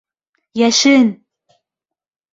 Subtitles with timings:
[0.61, 1.13] Йәшен!